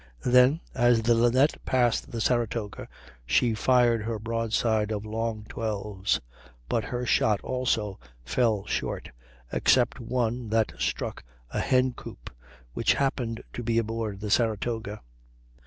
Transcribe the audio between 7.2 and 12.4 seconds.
also fell short, except one that struck a hen coop